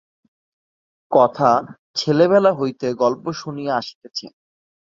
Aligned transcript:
কথা-ছেলেবেলা 1.11 2.51
হইতে 2.53 2.87
গল্প 2.93 3.25
শুনিয়া 3.31 3.73
আসিতেছে। 3.75 4.25